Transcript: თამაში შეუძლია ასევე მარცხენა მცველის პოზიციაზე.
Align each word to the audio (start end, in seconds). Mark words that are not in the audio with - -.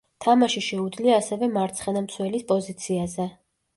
თამაში 0.25 0.61
შეუძლია 0.67 1.19
ასევე 1.23 1.51
მარცხენა 1.59 2.03
მცველის 2.07 2.49
პოზიციაზე. 2.53 3.29